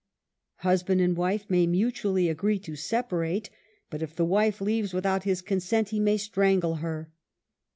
Husband 0.61 0.99
and 0.99 1.15
wife 1.15 1.47
may 1.47 1.67
mutually 1.67 2.27
agree 2.27 2.57
to 2.61 2.75
separate, 2.75 3.51
but 3.91 4.01
if 4.01 4.15
the 4.15 4.25
wife 4.25 4.59
leaves 4.59 4.95
without 4.95 5.25
his 5.25 5.43
consent, 5.43 5.89
he 5.89 5.99
may 5.99 6.17
strangle 6.17 6.77
her. 6.77 7.11